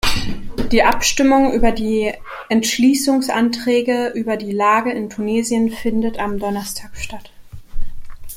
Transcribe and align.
Die 0.71 0.81
Abstimmung 0.81 1.53
über 1.53 1.71
die 1.71 2.11
Entschließungsanträge 2.49 4.07
über 4.15 4.35
die 4.35 4.51
Lage 4.51 4.91
in 4.91 5.11
Tunesien 5.11 5.69
findet 5.69 6.17
am 6.17 6.39
Donnerstag 6.39 6.97
statt. 6.97 7.29